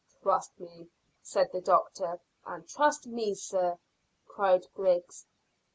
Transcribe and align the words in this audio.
"Trust 0.23 0.59
me," 0.59 0.89
said 1.21 1.51
the 1.51 1.61
doctor. 1.61 2.19
"And 2.47 2.67
trust 2.67 3.05
me, 3.05 3.35
sir," 3.35 3.77
cried 4.25 4.65
Griggs. 4.73 5.27